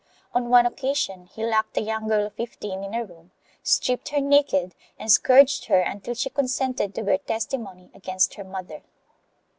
On 0.33 0.49
one 0.49 0.65
occasion 0.65 1.27
he 1.27 1.45
locked 1.45 1.77
a 1.77 1.81
young 1.81 2.07
girl 2.07 2.25
of 2.25 2.33
fifteen 2.33 2.83
in 2.83 2.95
a 2.95 3.05
room, 3.05 3.29
stripped 3.61 4.09
her 4.09 4.19
naked 4.19 4.73
and 4.97 5.11
scourged 5.11 5.65
her 5.65 5.79
until 5.81 6.15
she 6.15 6.31
consented 6.31 6.95
to 6.95 7.03
bear 7.03 7.19
testimony 7.19 7.91
against 7.93 8.33
her 8.33 8.43
mother. 8.43 8.81